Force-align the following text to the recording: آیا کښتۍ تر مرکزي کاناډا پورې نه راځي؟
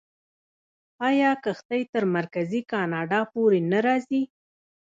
آیا 1.07 1.31
کښتۍ 1.43 1.81
تر 1.93 2.03
مرکزي 2.15 2.61
کاناډا 2.71 3.21
پورې 3.33 3.59
نه 3.71 3.79
راځي؟ 3.85 4.21